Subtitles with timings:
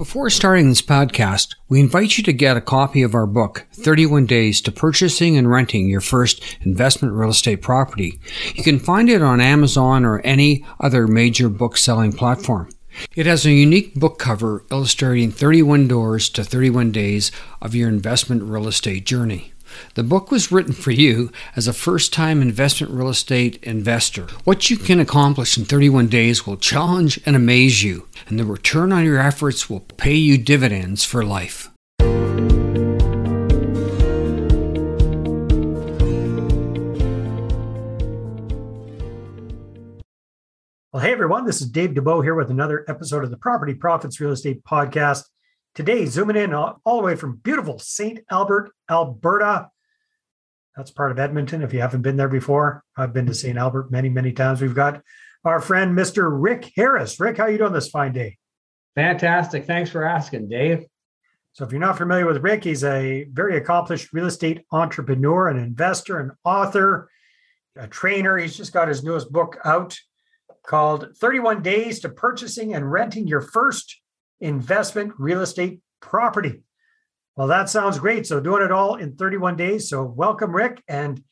[0.00, 4.24] Before starting this podcast, we invite you to get a copy of our book, 31
[4.24, 8.18] Days to Purchasing and Renting Your First Investment Real Estate Property.
[8.54, 12.70] You can find it on Amazon or any other major book selling platform.
[13.14, 17.30] It has a unique book cover illustrating 31 doors to 31 days
[17.60, 19.52] of your investment real estate journey.
[19.94, 24.26] The book was written for you as a first time investment real estate investor.
[24.44, 28.92] What you can accomplish in 31 days will challenge and amaze you, and the return
[28.92, 31.70] on your efforts will pay you dividends for life.
[40.92, 44.20] Well, hey everyone, this is Dave Dubeau here with another episode of the Property Profits
[44.20, 45.22] Real Estate Podcast.
[45.74, 48.20] Today, zooming in all, all the way from beautiful St.
[48.30, 49.70] Albert, Alberta.
[50.76, 51.62] That's part of Edmonton.
[51.62, 53.56] If you haven't been there before, I've been to St.
[53.56, 54.60] Albert many, many times.
[54.60, 55.02] We've got
[55.44, 56.28] our friend, Mr.
[56.30, 57.20] Rick Harris.
[57.20, 58.36] Rick, how are you doing this fine day?
[58.96, 59.66] Fantastic.
[59.66, 60.84] Thanks for asking, Dave.
[61.52, 65.58] So, if you're not familiar with Rick, he's a very accomplished real estate entrepreneur, an
[65.58, 67.10] investor, an author,
[67.76, 68.36] a trainer.
[68.36, 69.98] He's just got his newest book out
[70.66, 73.99] called 31 Days to Purchasing and Renting Your First
[74.40, 76.62] investment real estate property.
[77.36, 78.26] Well, that sounds great.
[78.26, 79.88] So, doing it all in 31 days.
[79.88, 80.82] So, welcome, Rick.
[80.88, 81.22] And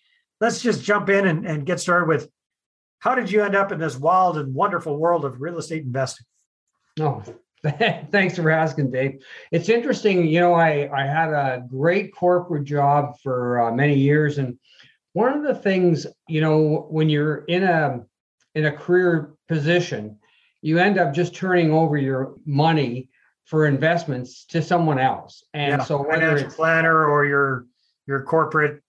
[0.41, 2.29] let's just jump in and, and get started with
[3.01, 6.27] how did you end up in this wild and wonderful world of real estate investing?
[7.01, 7.23] Oh,
[8.11, 9.23] thanks for asking, Dave.
[9.53, 10.27] It's interesting.
[10.27, 14.39] You know, I, I had a great corporate job for uh, many years.
[14.39, 14.59] And
[15.13, 18.01] one of the things, you know, when you're in a
[18.55, 20.19] in a career position,
[20.63, 23.09] you end up just turning over your money
[23.45, 25.45] for investments to someone else.
[25.55, 27.67] And Yeah, so whether it's planner or your
[28.07, 28.83] your corporate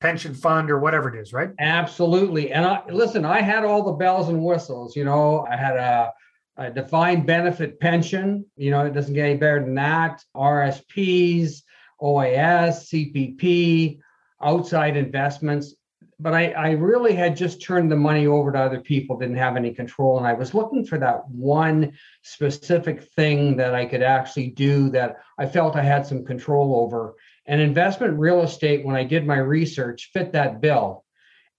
[0.00, 1.50] pension fund or whatever it is, right?
[1.58, 4.96] absolutely, and I listen, I had all the bells and whistles.
[4.96, 6.12] You know, I had a,
[6.56, 8.44] a defined benefit pension.
[8.56, 10.22] You know, it doesn't get any better than that.
[10.34, 11.62] RSPs,
[12.00, 13.98] OAS, CPP,
[14.42, 15.74] outside investments.
[16.18, 19.56] But I, I really had just turned the money over to other people, didn't have
[19.56, 20.16] any control.
[20.16, 25.16] And I was looking for that one specific thing that I could actually do that
[25.38, 27.16] I felt I had some control over.
[27.44, 31.04] And investment real estate, when I did my research, fit that bill.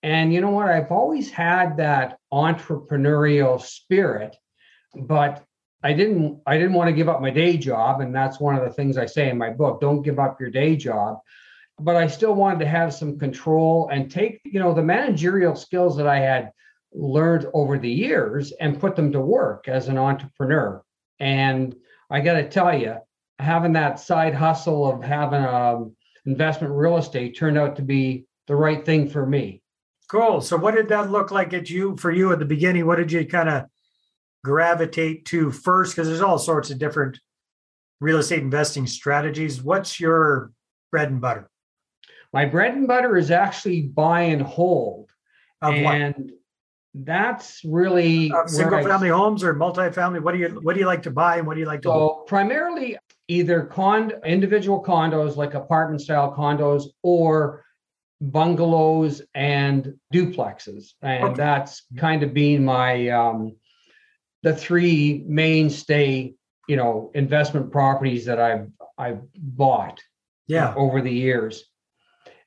[0.03, 0.69] And you know what?
[0.69, 4.35] I've always had that entrepreneurial spirit,
[4.95, 5.43] but
[5.83, 8.01] I didn't I didn't want to give up my day job.
[8.01, 9.79] And that's one of the things I say in my book.
[9.79, 11.19] Don't give up your day job.
[11.79, 15.95] But I still wanted to have some control and take, you know, the managerial skills
[15.97, 16.51] that I had
[16.91, 20.81] learned over the years and put them to work as an entrepreneur.
[21.19, 21.75] And
[22.09, 22.95] I got to tell you,
[23.39, 25.95] having that side hustle of having um,
[26.25, 29.61] investment real estate turned out to be the right thing for me.
[30.09, 30.41] Cool.
[30.41, 32.85] So what did that look like at you for you at the beginning?
[32.85, 33.65] What did you kind of
[34.43, 35.93] gravitate to first?
[35.93, 37.19] Because there's all sorts of different
[37.99, 39.61] real estate investing strategies.
[39.61, 40.51] What's your
[40.91, 41.49] bread and butter?
[42.33, 45.09] My bread and butter is actually buy and hold.
[45.61, 45.95] Of what?
[45.95, 46.31] and
[46.93, 50.21] that's really where single I- family homes or multifamily?
[50.21, 51.91] What do you what do you like to buy and what do you like to
[51.91, 52.19] hold?
[52.19, 57.63] So primarily either con individual condos like apartment style condos or
[58.21, 60.93] bungalows and duplexes.
[61.01, 61.33] And Okay.
[61.35, 63.55] that's kind of been my um
[64.43, 66.33] the three mainstay,
[66.67, 68.67] you know, investment properties that I've
[68.97, 69.99] I've bought
[70.47, 70.73] Yeah.
[70.75, 71.65] over the years.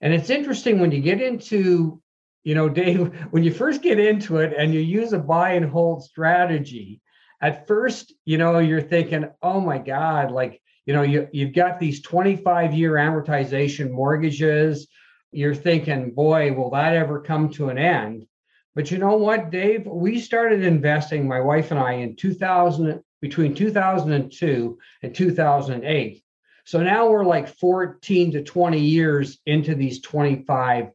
[0.01, 2.01] And it's interesting when you get into,
[2.45, 5.71] you know, Dave, when you first get into it and you use a buy and
[5.71, 7.01] hold strategy,
[7.43, 11.79] at first, you know, you're thinking, oh my God, like, you know, you, you've got
[11.79, 14.89] these 25 year amortization mortgages.
[15.33, 18.27] You're thinking, boy, will that ever come to an end?
[18.75, 19.87] But you know what, Dave?
[19.87, 26.23] We started investing, my wife and I, in 2000, between 2002 and 2008.
[26.65, 30.91] So now we're like 14 to 20 years into these 25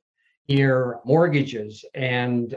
[0.47, 1.83] year mortgages.
[1.93, 2.55] And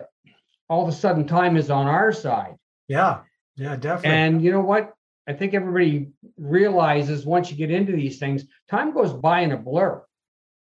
[0.69, 2.55] all of a sudden, time is on our side.
[2.89, 3.21] Yeah.
[3.57, 4.11] Yeah, definitely.
[4.19, 4.93] And you know what?
[5.27, 6.09] I think everybody
[6.39, 10.03] realizes once you get into these things, time goes by in a blur.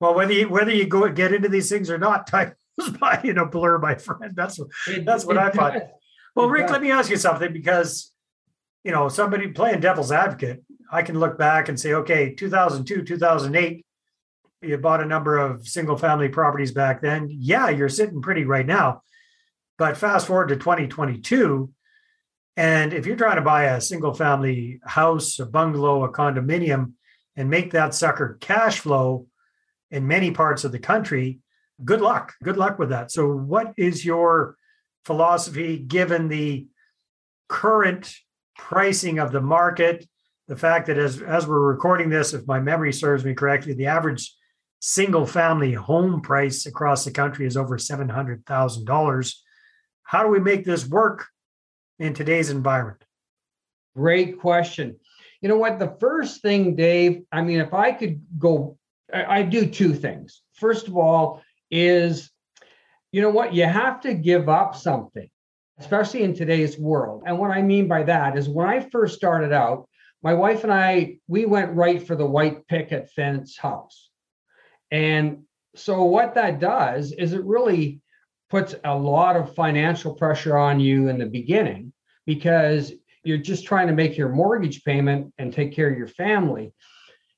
[0.01, 3.21] well, whether you whether you go get into these things or not, time goes by
[3.23, 4.33] in a blur, my friend.
[4.35, 5.81] That's It- That's what it I find.
[5.81, 5.89] does.
[6.35, 6.73] Well, It Rick, does.
[6.73, 8.13] let me ask you something because,
[8.87, 10.63] you know, somebody playing devil's advocate,
[10.93, 13.85] I can look back and say, okay, 2002, 2008,
[14.63, 17.27] you bought a number of single family properties back then.
[17.29, 19.03] Yeah, you're sitting pretty right now.
[19.77, 21.69] But fast forward to 2022,
[22.57, 26.93] and if you're trying to buy a single family house, a bungalow, a condominium,
[27.35, 29.27] and make that sucker cash flow
[29.91, 31.41] in many parts of the country,
[31.85, 32.35] good luck.
[32.41, 33.11] Good luck with that.
[33.11, 34.57] So, what is your
[35.05, 36.69] philosophy given the
[37.49, 38.15] current
[38.59, 40.07] pricing of the market
[40.49, 43.87] the fact that as as we're recording this, if my memory serves me correctly, the
[43.87, 44.33] average
[44.81, 49.43] single family home price across the country is over seven hundred thousand dollars.
[50.05, 51.27] How do we make this work
[51.99, 53.03] in today's environment?
[53.97, 54.97] Great question.
[55.41, 55.79] You know what?
[55.79, 58.79] The first thing, Dave, I mean, if I could go,
[59.13, 60.43] I, I do two things.
[60.55, 61.43] First of all,
[61.73, 62.31] is
[63.11, 63.53] you know what?
[63.53, 65.29] You have to give up something,
[65.79, 67.23] especially in today's world.
[67.27, 69.89] And what I mean by that is when I first started out,
[70.23, 74.11] my wife and I, we went right for the white picket fence house.
[74.91, 75.43] And
[75.75, 78.01] so what that does is it really
[78.49, 81.93] puts a lot of financial pressure on you in the beginning
[82.25, 82.93] because
[83.25, 86.73] you're just trying to make your mortgage payment and take care of your family.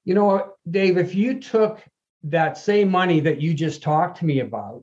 [0.05, 1.83] You know, Dave, if you took
[2.25, 4.83] that same money that you just talked to me about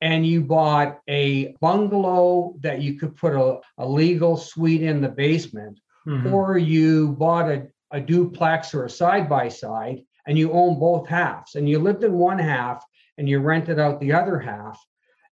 [0.00, 5.08] and you bought a bungalow that you could put a, a legal suite in the
[5.08, 6.32] basement, mm-hmm.
[6.32, 11.08] or you bought a, a duplex or a side by side and you own both
[11.08, 12.84] halves and you lived in one half
[13.16, 14.80] and you rented out the other half,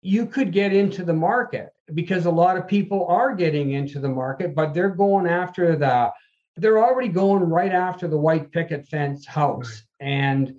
[0.02, 4.08] you could get into the market because a lot of people are getting into the
[4.08, 6.11] market, but they're going after the,
[6.56, 9.84] they're already going right after the white picket fence house.
[10.00, 10.08] Right.
[10.08, 10.54] And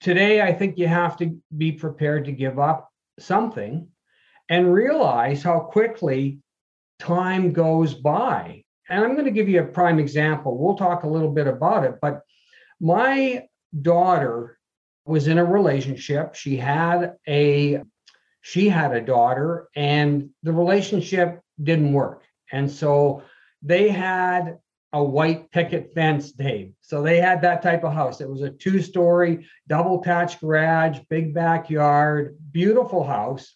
[0.00, 3.88] today, I think you have to be prepared to give up something
[4.48, 6.40] and realize how quickly
[6.98, 8.62] time goes by.
[8.88, 10.56] And I'm going to give you a prime example.
[10.56, 12.20] We'll talk a little bit about it, but
[12.80, 13.46] my
[13.82, 14.58] daughter
[15.04, 16.34] was in a relationship.
[16.34, 17.82] She had a
[18.42, 22.22] she had a daughter and the relationship didn't work.
[22.52, 23.22] And so
[23.60, 24.58] they had
[24.96, 26.72] a white picket fence, Dave.
[26.80, 28.22] So they had that type of house.
[28.22, 33.54] It was a two story, double attached garage, big backyard, beautiful house.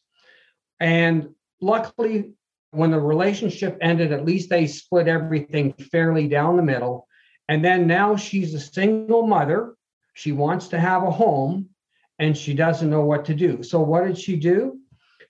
[0.81, 1.31] And
[1.63, 2.35] luckily,
[2.73, 7.09] when the relationship ended, at least they split everything fairly down the middle.
[7.49, 9.77] And then now she's a single mother.
[10.13, 11.71] She wants to have a home
[12.19, 13.63] and she doesn't know what to do.
[13.63, 14.79] So, what did she do?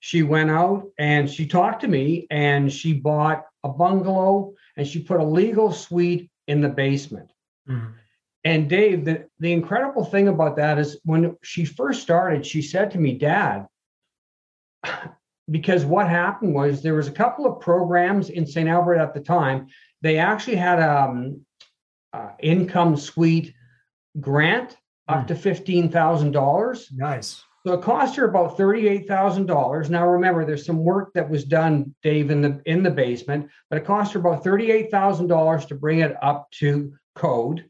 [0.00, 4.99] She went out and she talked to me and she bought a bungalow and she
[4.99, 7.31] put a legal suite in the basement.
[7.69, 7.93] Mm-hmm.
[8.44, 12.91] And Dave, the, the incredible thing about that is when she first started, she said
[12.93, 13.67] to me, Dad,
[15.50, 18.71] because what happened was there was a couple of programs in St.
[18.71, 19.67] Albert at the time.
[20.00, 21.44] They actually had um
[22.15, 23.53] uh, income suite
[24.19, 24.79] grant
[25.09, 25.27] up mm.
[25.27, 26.88] to fifteen thousand dollars.
[26.91, 27.44] Nice.
[27.66, 29.90] So it cost her about thirty-eight thousand dollars.
[29.90, 33.76] Now remember, there's some work that was done, Dave, in the in the basement, but
[33.76, 37.68] it cost her about thirty-eight thousand dollars to bring it up to code,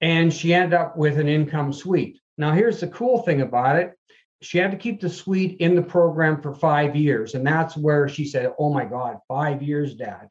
[0.00, 2.20] and she ended up with an income suite.
[2.38, 3.94] Now here's the cool thing about it:
[4.42, 8.08] she had to keep the suite in the program for five years, and that's where
[8.08, 10.28] she said, "Oh my God, five years, Dad."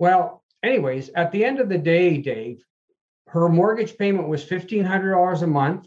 [0.00, 2.64] Well, anyways, at the end of the day, Dave,
[3.28, 5.86] her mortgage payment was fifteen hundred dollars a month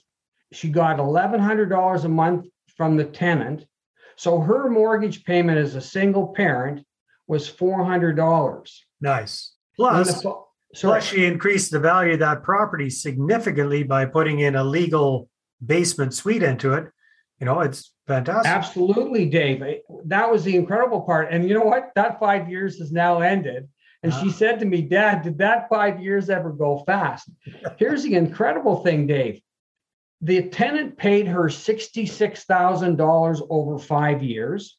[0.51, 3.65] she got $1,100 a month from the tenant.
[4.15, 6.85] So her mortgage payment as a single parent
[7.27, 8.71] was $400.
[8.99, 9.53] Nice.
[9.75, 10.35] Plus, the,
[10.75, 15.29] plus she increased the value of that property significantly by putting in a legal
[15.65, 16.87] basement suite into it.
[17.39, 18.51] You know, it's fantastic.
[18.51, 19.63] Absolutely, Dave.
[20.05, 21.29] That was the incredible part.
[21.31, 21.91] And you know what?
[21.95, 23.67] That five years has now ended.
[24.03, 24.31] And she ah.
[24.31, 27.29] said to me, Dad, did that five years ever go fast?
[27.77, 29.41] Here's the incredible thing, Dave
[30.21, 34.77] the tenant paid her $66,000 over five years,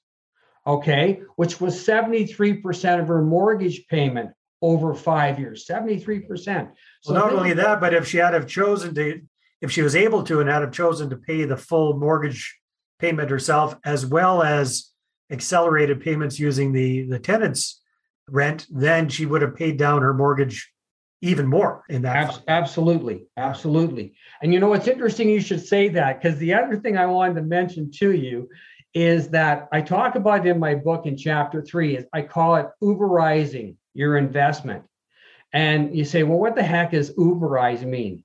[0.67, 4.31] okay, which was 73% of her mortgage payment
[4.61, 6.71] over five years, 73%.
[7.03, 9.21] So well, not only that, but if she had have chosen to,
[9.61, 12.57] if she was able to and had have chosen to pay the full mortgage
[13.01, 14.91] payment herself, as well as
[15.33, 17.81] accelerated payments using the, the tenant's
[18.29, 20.73] rent, then she would have paid down her mortgage
[21.23, 22.35] even more in that.
[22.35, 23.25] Ab- absolutely.
[23.37, 24.15] Absolutely.
[24.43, 27.37] And you know, it's interesting you should say that because the other thing I wanted
[27.37, 28.49] to mention to you
[28.93, 32.67] is that I talk about in my book in chapter three is I call it
[32.83, 34.85] Uberizing your investment.
[35.55, 38.25] And you say, well, what the heck does Uberize mean?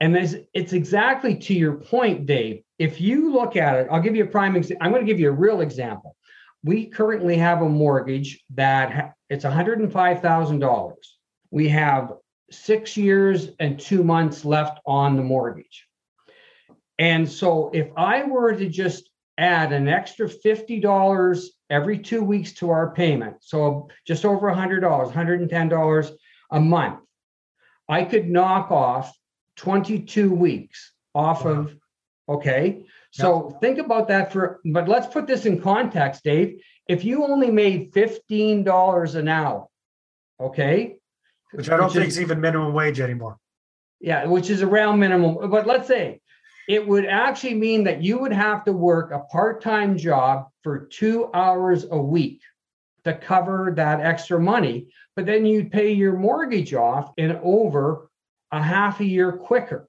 [0.00, 2.62] And this, it's exactly to your point, Dave.
[2.78, 4.84] If you look at it, I'll give you a prime example.
[4.84, 6.16] I'm going to give you a real example.
[6.64, 10.92] We currently have a mortgage that ha- it's $105,000.
[11.50, 12.12] We have
[12.52, 15.86] six years and two months left on the mortgage.
[16.98, 22.70] And so if I were to just add an extra $50 every two weeks to
[22.70, 26.12] our payment, so just over $100, $110
[26.50, 27.00] a month,
[27.88, 29.12] I could knock off
[29.56, 31.52] 22 weeks off wow.
[31.52, 31.76] of,
[32.28, 32.84] okay?
[33.10, 33.60] So yep.
[33.60, 36.62] think about that for, but let's put this in context, Dave.
[36.88, 39.66] If you only made $15 an hour,
[40.40, 40.96] okay,
[41.52, 43.38] which I don't which think is, even minimum wage anymore.
[44.00, 45.50] Yeah, which is around minimum.
[45.50, 46.20] But let's say
[46.68, 51.30] it would actually mean that you would have to work a part-time job for two
[51.34, 52.40] hours a week
[53.04, 58.08] to cover that extra money but then you'd pay your mortgage off in over
[58.52, 59.88] a half a year quicker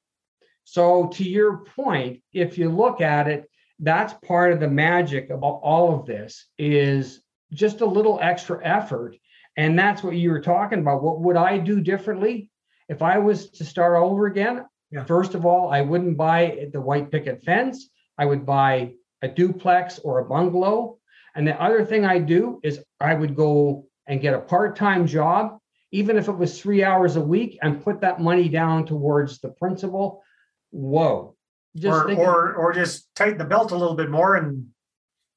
[0.63, 5.43] so to your point if you look at it that's part of the magic of
[5.43, 7.21] all of this is
[7.53, 9.15] just a little extra effort
[9.57, 12.49] and that's what you were talking about what would i do differently
[12.89, 15.03] if i was to start over again yeah.
[15.05, 17.89] First of all, I wouldn't buy the white picket fence.
[18.19, 18.93] I would buy
[19.23, 20.99] a duplex or a bungalow.
[21.35, 25.57] And the other thing I do is I would go and get a part-time job,
[25.91, 29.49] even if it was three hours a week, and put that money down towards the
[29.49, 30.21] principal.
[30.69, 31.35] Whoa.
[31.75, 34.67] Just or, or or just tighten the belt a little bit more and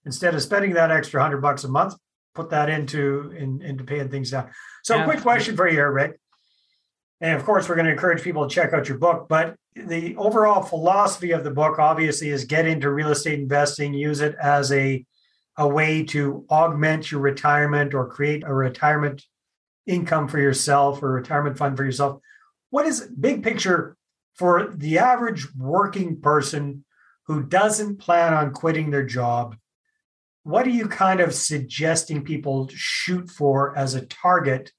[0.05, 1.95] instead of spending that extra hundred bucks a month,
[2.37, 4.51] put that into in, into paying things down.
[4.85, 6.21] So, quick question for you here, Rick.
[7.21, 9.27] And of course, we're going to encourage people to check out your book.
[9.29, 14.21] But the overall philosophy of the book, obviously, is get into real estate investing, use
[14.21, 15.05] it as a,
[15.57, 19.25] a way to augment your retirement or create a retirement
[19.87, 22.21] income for yourself or retirement fund for yourself.
[22.71, 23.97] What is big picture
[24.35, 26.85] for the average working person
[27.27, 29.57] who doesn't plan on quitting their job?
[30.47, 34.73] What are you kind of suggesting people shoot for as a target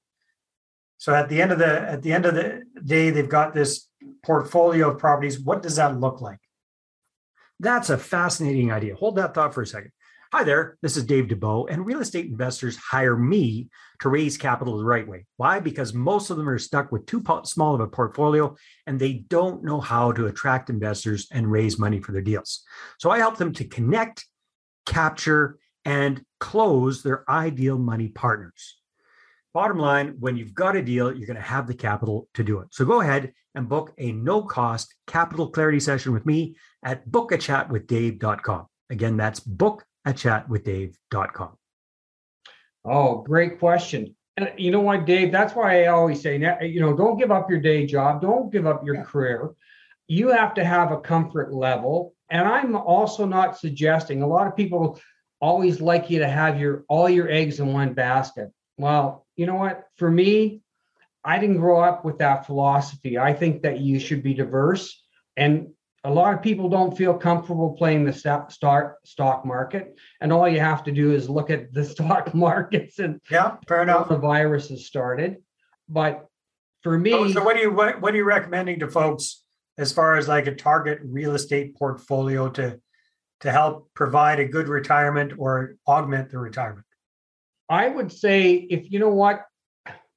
[0.98, 3.88] so at the end of the at the end of the day, they've got this
[4.24, 5.38] portfolio of properties.
[5.38, 6.40] What does that look like?
[7.60, 8.96] That's a fascinating idea.
[8.96, 9.92] Hold that thought for a second.
[10.32, 13.68] Hi there, this is Dave Dubeau, and real estate investors hire me
[14.00, 15.24] to raise capital the right way.
[15.38, 15.58] Why?
[15.58, 18.54] Because most of them are stuck with too small of a portfolio
[18.86, 22.62] and they don't know how to attract investors and raise money for their deals.
[22.98, 24.26] So I help them to connect,
[24.88, 28.78] capture, and close their ideal money partners.
[29.54, 32.60] Bottom line, when you've got a deal, you're going to have the capital to do
[32.60, 32.68] it.
[32.72, 38.66] So go ahead and book a no cost capital clarity session with me at bookachatwithdave.com.
[38.90, 41.56] Again, that's bookachatwithdave.com.
[42.84, 44.14] Oh, great question.
[44.36, 45.32] And you know what, Dave?
[45.32, 48.66] That's why I always say, you know, don't give up your day job, don't give
[48.66, 49.02] up your yeah.
[49.02, 49.50] career.
[50.08, 52.14] You have to have a comfort level.
[52.30, 55.00] And I'm also not suggesting a lot of people
[55.40, 58.50] always like you to have your all your eggs in one basket.
[58.76, 59.84] Well, you know what?
[59.96, 60.62] For me,
[61.24, 63.18] I didn't grow up with that philosophy.
[63.18, 65.02] I think that you should be diverse.
[65.36, 65.68] And
[66.04, 68.50] a lot of people don't feel comfortable playing the stock
[69.04, 69.98] stock market.
[70.20, 73.82] And all you have to do is look at the stock markets and yeah, fair
[73.82, 74.08] enough.
[74.08, 75.36] The virus has started.
[75.88, 76.26] But
[76.82, 79.42] for me, so, so what are you what, what are you recommending to folks
[79.78, 82.78] as far as like a target real estate portfolio to
[83.40, 86.84] to help provide a good retirement or augment the retirement?
[87.68, 89.44] I would say if you know what,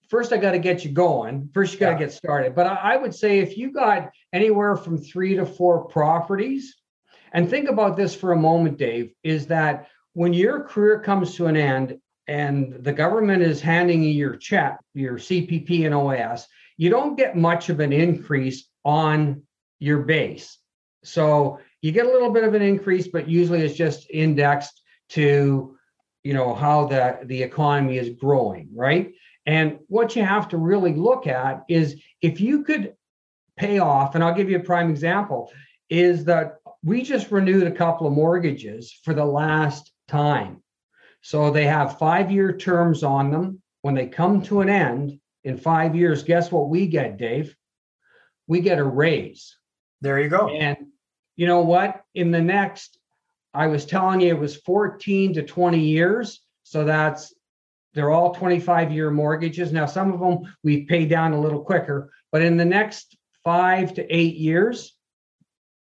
[0.10, 1.50] first I got to get you going.
[1.54, 2.00] First, you got to yeah.
[2.00, 2.56] get started.
[2.56, 6.76] But I, I would say if you got anywhere from three to four properties,
[7.34, 11.46] and think about this for a moment, Dave, is that when your career comes to
[11.46, 16.46] an end and the government is handing you your check, your CPP and OAS,
[16.78, 19.44] you don't get much of an increase on
[19.82, 20.58] your base.
[21.04, 25.78] So you get a little bit of an increase, but usually it's just indexed to
[26.24, 29.14] you know how the the economy is growing right?
[29.48, 32.94] And what you have to really look at is if you could
[33.58, 35.52] pay off and i'll give you a prime example
[35.90, 40.64] is that we just renewed a couple of mortgages for the last time.
[41.22, 43.62] So they have five year terms on them.
[43.82, 47.56] When they come to an end in five years guess what we get dave?
[48.48, 49.56] We get a raise
[50.02, 50.78] there you go and
[51.36, 53.00] you know what in the next
[53.54, 56.42] I was telling you it was 14 to 20 years.
[56.64, 57.34] So that's
[57.94, 59.74] they're all 25 year mortgages.
[59.74, 63.94] Now, some of them we pay down a little quicker, but in the next five
[63.96, 64.96] to eight years,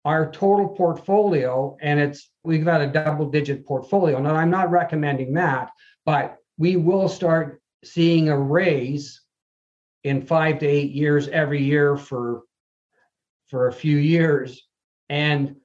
[0.06, 4.20] our total portfolio, and it's we've got a double digit portfolio.
[4.20, 5.70] Now, I'm not recommending that,
[6.06, 9.22] but we will start seeing a raise
[10.04, 12.42] in five to eight years every year for
[13.50, 14.68] for a few years.
[15.10, 15.56] And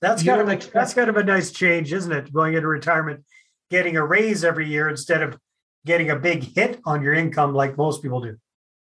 [0.00, 2.32] that's kind of expect- that's kind of a nice change, isn't it?
[2.32, 3.24] Going into retirement,
[3.70, 5.38] getting a raise every year instead of
[5.84, 8.36] getting a big hit on your income like most people do.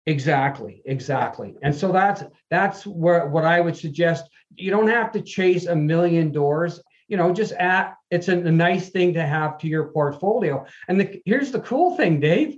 [0.05, 1.55] Exactly, exactly.
[1.63, 4.29] And so that's that's where what I would suggest.
[4.55, 6.81] You don't have to chase a million doors.
[7.07, 10.65] You know, just at it's a, a nice thing to have to your portfolio.
[10.87, 12.57] And the, here's the cool thing, Dave,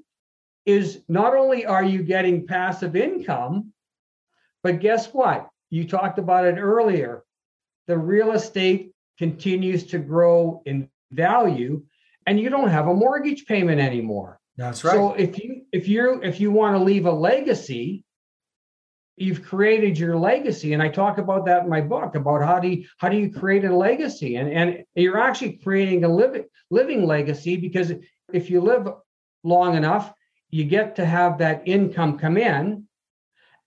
[0.65, 3.73] is not only are you getting passive income,
[4.63, 5.47] but guess what?
[5.69, 7.25] You talked about it earlier
[7.88, 11.84] the real estate continues to grow in value
[12.25, 14.39] and you don't have a mortgage payment anymore.
[14.57, 14.93] That's right.
[14.93, 18.03] So if you if you if you want to leave a legacy,
[19.17, 22.67] you've created your legacy and i talk about that in my book about how do
[22.67, 27.05] you how do you create a legacy and and you're actually creating a living living
[27.05, 27.93] legacy because
[28.34, 28.89] if you live
[29.45, 30.12] long enough
[30.50, 32.86] you get to have that income come in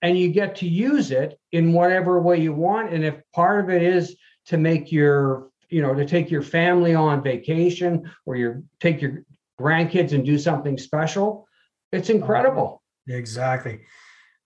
[0.03, 3.71] and you get to use it in whatever way you want and if part of
[3.71, 8.65] it is to make your you know to take your family on vacation or you
[8.81, 9.25] take your
[9.61, 11.47] grandkids and do something special
[11.93, 13.81] it's incredible exactly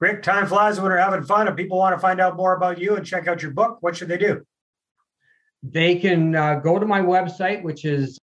[0.02, 1.47] Rick, time flies when we're having fun.
[1.47, 3.97] If people want to find out more about you and check out your book, what
[3.97, 4.42] should they do?
[5.62, 8.18] They can uh, go to my website, which is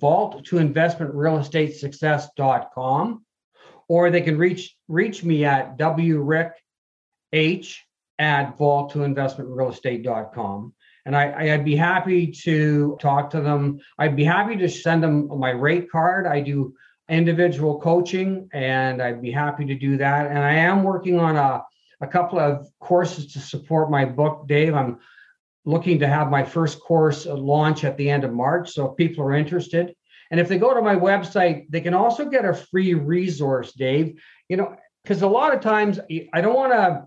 [0.00, 3.24] vault to investment real estate success.com,
[3.88, 6.52] or they can reach reach me at wrick
[7.36, 7.84] h
[8.18, 10.72] at vault to investment real estate.com.
[11.04, 13.78] And I, I'd be happy to talk to them.
[13.98, 16.26] I'd be happy to send them my rate card.
[16.26, 16.74] I do
[17.08, 20.26] individual coaching, and I'd be happy to do that.
[20.26, 21.62] And I am working on a,
[22.00, 24.74] a couple of courses to support my book, Dave.
[24.74, 24.98] I'm
[25.64, 28.72] looking to have my first course launch at the end of March.
[28.72, 29.94] So if people are interested,
[30.30, 34.20] and if they go to my website, they can also get a free resource, Dave.
[34.48, 36.00] You know, because a lot of times
[36.32, 37.06] I don't want to.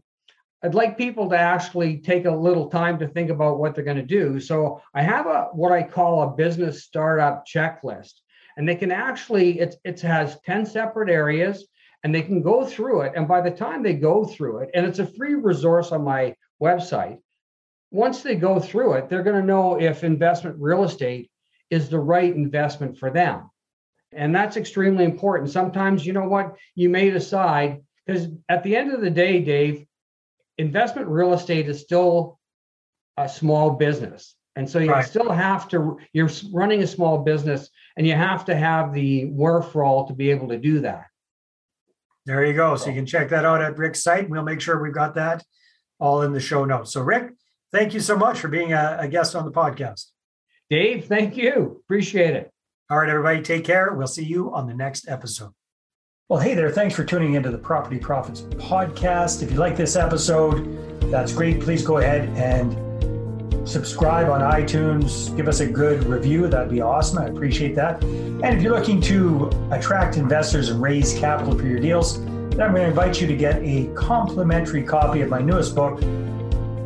[0.62, 3.98] I'd like people to actually take a little time to think about what they're going
[3.98, 4.40] to do.
[4.40, 8.14] So I have a what I call a business startup checklist
[8.58, 11.66] and they can actually it, it has 10 separate areas
[12.04, 13.14] and they can go through it.
[13.16, 16.36] And by the time they go through it and it's a free resource on my
[16.62, 17.20] website
[17.92, 21.32] once they go through it they're going to know if investment real estate
[21.70, 23.50] is the right investment for them.
[24.12, 25.52] And that's extremely important.
[25.52, 26.56] Sometimes you know what?
[26.76, 29.86] You may decide because at the end of the day dave
[30.60, 32.40] investment real estate is still
[33.18, 35.06] a small business and so you right.
[35.06, 40.08] still have to, you're running a small business and you have to have the wherewithal
[40.08, 41.06] to be able to do that.
[42.26, 42.76] There you go.
[42.76, 44.30] So you can check that out at Rick's site.
[44.30, 45.46] We'll make sure we've got that
[45.98, 46.92] all in the show notes.
[46.92, 47.32] So, Rick,
[47.72, 50.08] thank you so much for being a, a guest on the podcast.
[50.70, 51.82] Dave, thank you.
[51.86, 52.52] Appreciate it.
[52.90, 53.94] All right, everybody, take care.
[53.94, 55.54] We'll see you on the next episode.
[56.30, 56.70] Well, hey there.
[56.70, 59.42] Thanks for tuning into the Property Profits podcast.
[59.42, 60.78] If you like this episode,
[61.10, 61.60] that's great.
[61.60, 62.72] Please go ahead and
[63.68, 66.48] subscribe on iTunes, give us a good review.
[66.48, 67.18] That'd be awesome.
[67.18, 68.04] I appreciate that.
[68.04, 72.76] And if you're looking to attract investors and raise capital for your deals, then I'm
[72.76, 76.00] going to invite you to get a complimentary copy of my newest book,